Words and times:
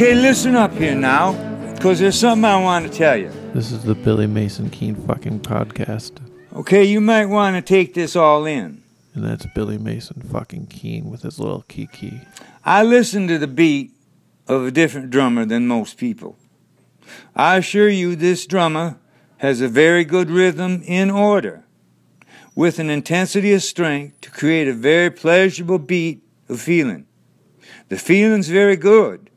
Okay, 0.00 0.14
listen 0.14 0.56
up 0.56 0.72
here 0.72 0.94
now, 0.94 1.34
because 1.74 1.98
there's 1.98 2.18
something 2.18 2.46
I 2.46 2.58
want 2.58 2.90
to 2.90 2.90
tell 2.90 3.18
you. 3.18 3.30
This 3.52 3.70
is 3.70 3.84
the 3.84 3.94
Billy 3.94 4.26
Mason 4.26 4.70
Keen 4.70 4.94
fucking 4.94 5.40
podcast. 5.40 6.12
Okay, 6.54 6.84
you 6.84 7.02
might 7.02 7.26
want 7.26 7.56
to 7.56 7.60
take 7.60 7.92
this 7.92 8.16
all 8.16 8.46
in. 8.46 8.82
And 9.12 9.22
that's 9.22 9.44
Billy 9.54 9.76
Mason 9.76 10.22
fucking 10.22 10.68
Keen 10.68 11.10
with 11.10 11.20
his 11.20 11.38
little 11.38 11.66
kiki. 11.68 12.22
I 12.64 12.82
listen 12.82 13.28
to 13.28 13.36
the 13.36 13.46
beat 13.46 13.92
of 14.48 14.64
a 14.64 14.70
different 14.70 15.10
drummer 15.10 15.44
than 15.44 15.66
most 15.66 15.98
people. 15.98 16.38
I 17.36 17.58
assure 17.58 17.90
you, 17.90 18.16
this 18.16 18.46
drummer 18.46 18.98
has 19.36 19.60
a 19.60 19.68
very 19.68 20.06
good 20.06 20.30
rhythm 20.30 20.82
in 20.86 21.10
order, 21.10 21.64
with 22.54 22.78
an 22.78 22.88
intensity 22.88 23.52
of 23.52 23.62
strength 23.62 24.22
to 24.22 24.30
create 24.30 24.66
a 24.66 24.72
very 24.72 25.10
pleasurable 25.10 25.78
beat 25.78 26.22
of 26.48 26.58
feeling. 26.58 27.06
The 27.90 27.98
feeling's 27.98 28.48
very 28.48 28.76
good. 28.76 29.29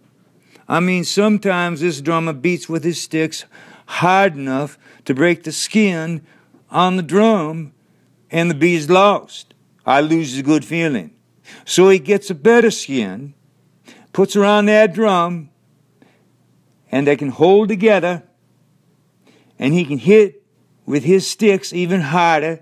I 0.67 0.80
mean, 0.80 1.03
sometimes 1.03 1.81
this 1.81 2.02
drummer 2.02 2.34
beats 2.34 2.70
with 2.70 2.84
his 2.84 3.02
sticks 3.02 3.45
hard 3.85 4.35
enough 4.35 4.77
to 5.05 5.13
break 5.13 5.44
the 5.44 5.52
skin 5.52 6.26
on 6.70 6.95
the 6.95 7.03
drum, 7.03 7.73
and 8.31 8.49
the 8.49 8.55
beat's 8.55 8.89
lost. 8.89 9.53
I 9.86 10.02
lose 10.02 10.36
the 10.36 10.44
good 10.44 10.66
feeling. 10.66 11.13
So 11.66 11.89
he 11.89 11.99
gets 11.99 12.30
a 12.30 12.36
better 12.36 12.72
skin, 12.72 13.34
puts 14.12 14.36
around 14.36 14.66
that 14.66 14.94
drum, 14.94 15.49
and 16.91 17.05
they 17.05 17.16
can 17.16 17.30
hold 17.30 17.67
together, 17.70 18.23
and 19.59 19.73
he 19.73 19.86
can 19.86 19.98
hit 19.98 20.44
with 20.86 21.03
his 21.03 21.27
sticks 21.27 21.73
even 21.73 22.02
harder, 22.02 22.61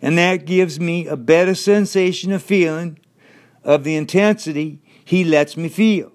and 0.00 0.16
that 0.18 0.46
gives 0.46 0.80
me 0.80 1.06
a 1.06 1.16
better 1.16 1.54
sensation 1.54 2.32
of 2.32 2.42
feeling 2.42 2.98
of 3.62 3.84
the 3.84 3.96
intensity 3.96 4.80
he 5.04 5.24
lets 5.24 5.56
me 5.56 5.68
feel. 5.68 6.13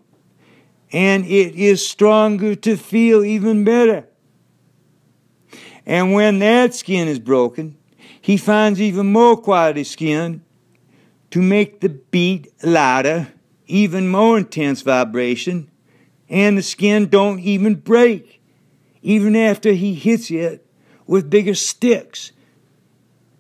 And 0.92 1.26
it 1.26 1.56
is 1.56 1.88
stronger 1.88 2.56
to 2.56 2.76
feel 2.76 3.24
even 3.24 3.64
better. 3.64 4.08
And 5.86 6.14
when 6.14 6.40
that 6.40 6.74
skin 6.74 7.08
is 7.08 7.20
broken, 7.20 7.78
he 8.22 8.38
finds 8.38 8.82
even 8.82 9.12
more 9.12 9.38
quality 9.38 9.84
skin 9.84 10.44
to 11.32 11.42
make 11.42 11.80
the 11.80 11.90
beat 11.90 12.52
louder, 12.64 13.30
even 13.68 14.08
more 14.08 14.38
intense 14.38 14.82
vibration, 14.82 15.70
and 16.28 16.58
the 16.58 16.64
skin 16.64 17.08
don't 17.08 17.40
even 17.40 17.76
break, 17.76 18.42
even 19.02 19.36
after 19.36 19.72
he 19.72 19.94
hits 19.94 20.30
it 20.30 20.66
with 21.08 21.30
bigger 21.30 21.56
sticks. 21.56 22.32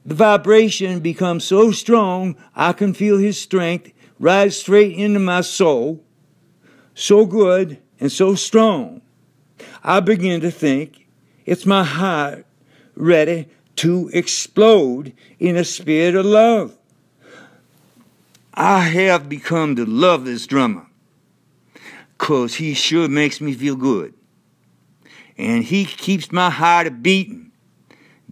The 0.05 0.15
vibration 0.15 1.01
becomes 1.01 1.43
so 1.43 1.71
strong 1.71 2.35
I 2.55 2.73
can 2.73 2.93
feel 2.93 3.17
his 3.17 3.39
strength 3.39 3.91
rise 4.19 4.59
straight 4.59 4.95
into 4.95 5.19
my 5.19 5.41
soul, 5.41 6.03
so 6.99 7.25
good 7.25 7.77
and 7.99 8.11
so 8.11 8.35
strong. 8.35 9.01
I 9.83 10.01
begin 10.01 10.41
to 10.41 10.51
think 10.51 11.07
it's 11.45 11.65
my 11.65 11.83
heart 11.83 12.45
ready 12.95 13.47
to 13.77 14.09
explode 14.13 15.13
in 15.39 15.55
a 15.55 15.63
spirit 15.63 16.15
of 16.15 16.25
love. 16.25 16.75
I 18.53 18.79
have 18.79 19.29
become 19.29 19.77
to 19.77 19.85
love 19.85 20.25
this 20.25 20.45
drummer 20.45 20.87
because 22.17 22.55
he 22.55 22.73
sure 22.73 23.07
makes 23.07 23.39
me 23.39 23.53
feel 23.53 23.77
good. 23.77 24.13
And 25.37 25.63
he 25.63 25.85
keeps 25.85 26.33
my 26.33 26.49
heart 26.49 27.01
beating, 27.01 27.53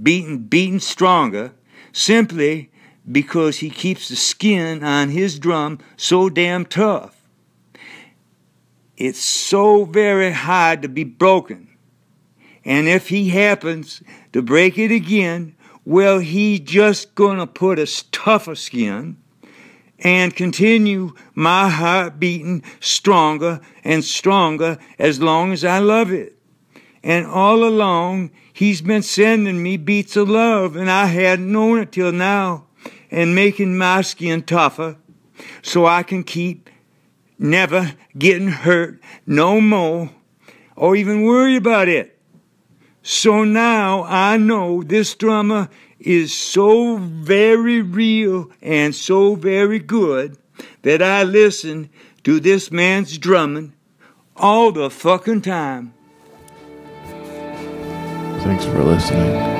beating, 0.02 0.40
beating 0.40 0.80
stronger 0.80 1.54
simply 1.94 2.70
because 3.10 3.60
he 3.60 3.70
keeps 3.70 4.10
the 4.10 4.18
skin 4.18 4.84
on 4.84 5.10
his 5.10 5.40
drum 5.40 5.80
so 5.96 6.28
damn 6.28 6.66
tough. 6.66 7.17
It's 8.98 9.20
so 9.20 9.86
very 9.86 10.32
hard 10.32 10.82
to 10.82 10.90
be 10.90 11.04
broken. 11.04 11.70
And 12.66 12.88
if 12.88 13.10
he 13.10 13.30
happens 13.30 14.02
to 14.34 14.42
break 14.42 14.78
it 14.78 14.92
again, 14.92 15.56
well, 15.86 16.20
he 16.20 16.60
just 16.60 17.16
gonna 17.16 17.48
put 17.48 17.80
a 17.80 18.04
tougher 18.12 18.56
skin 18.56 19.18
and 20.00 20.36
continue 20.36 21.14
my 21.34 21.70
heart 21.70 22.20
beating 22.20 22.64
stronger 22.80 23.62
and 23.84 24.04
stronger 24.04 24.78
as 25.00 25.22
long 25.22 25.54
as 25.54 25.64
I 25.64 25.80
love 25.80 26.12
it. 26.12 26.38
And 27.04 27.26
all 27.26 27.64
along, 27.64 28.32
he's 28.52 28.82
been 28.82 29.04
sending 29.04 29.64
me 29.64 29.78
beats 29.78 30.18
of 30.18 30.30
love, 30.30 30.76
and 30.76 30.90
I 30.90 31.06
hadn't 31.06 31.52
known 31.52 31.80
it 31.80 31.92
till 31.92 32.12
now, 32.12 32.66
and 33.10 33.34
making 33.34 33.78
my 33.78 34.02
skin 34.02 34.42
tougher 34.42 34.98
so 35.62 35.86
I 35.86 36.04
can 36.04 36.24
keep 36.24 36.70
never 37.40 37.94
getting 38.18 38.50
hurt 38.50 39.00
no 39.26 39.62
more 39.62 40.10
or 40.76 40.96
even 40.96 41.24
worry 41.24 41.56
about 41.56 41.88
it. 41.88 42.20
So 43.02 43.44
now 43.44 44.04
I 44.04 44.38
know 44.38 44.84
this 44.84 45.16
drummer 45.16 45.70
is 46.00 46.36
so 46.36 46.98
very 46.98 47.82
real 47.82 48.52
and 48.62 48.94
so 48.94 49.36
very 49.36 49.80
good 49.80 50.38
that 50.82 51.02
I 51.02 51.24
listen 51.24 51.90
to 52.24 52.40
this 52.40 52.72
man's 52.72 53.18
drumming 53.18 53.74
all 54.36 54.72
the 54.72 54.90
fucking 54.90 55.42
time. 55.42 55.94
Thanks 58.44 58.66
for 58.66 58.84
listening. 58.84 59.57